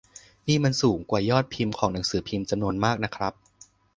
[0.47, 3.33] นี่มันสูงกว่ายอดพิมพ์ของหนังสือพิมพ์จำนวนมากนะครับ